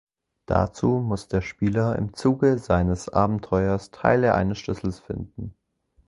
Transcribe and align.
Dazu 0.47 0.87
muss 1.05 1.27
der 1.27 1.41
Spieler 1.41 1.95
im 1.95 2.15
Zuge 2.15 2.57
seines 2.57 3.07
Abenteuers 3.07 3.91
Teile 3.91 4.33
eines 4.33 4.57
Schlüssels 4.57 4.99
finden. 4.99 5.53